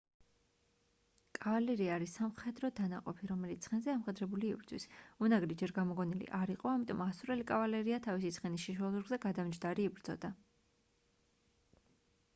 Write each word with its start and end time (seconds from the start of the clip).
კავალერია 1.39 1.89
არის 1.97 2.13
სამხედრო 2.19 2.69
დანაყოფი 2.79 3.27
რომელიც 3.31 3.67
ცხენზე 3.67 3.91
ამხედრებული 3.93 4.47
იბრძვის 4.53 4.87
უნაგირი 5.27 5.57
ჯერ 5.63 5.73
გამოგონილი 5.75 6.29
არ 6.39 6.53
იყო 6.55 6.71
ამიტომ 6.75 7.03
ასურელი 7.07 7.45
კავალერია 7.53 7.99
თავისი 8.07 8.35
ცხენის 8.39 8.65
შიშველ 8.71 8.95
ზურგზე 8.97 9.19
გადამჯდარი 9.27 9.85
იბრძოდა 9.91 10.33